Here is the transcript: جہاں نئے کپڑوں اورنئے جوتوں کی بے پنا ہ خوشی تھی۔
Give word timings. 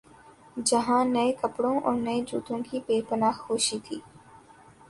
جہاں 0.67 1.03
نئے 1.13 1.31
کپڑوں 1.41 1.77
اورنئے 1.85 2.17
جوتوں 2.29 2.59
کی 2.67 2.77
بے 2.87 2.97
پنا 3.07 3.29
ہ 3.35 3.39
خوشی 3.43 3.77
تھی۔ 3.85 3.97